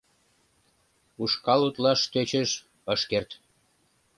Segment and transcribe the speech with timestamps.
[1.21, 2.51] Ушкал утлаш тӧчыш,
[2.93, 3.29] ыш керт.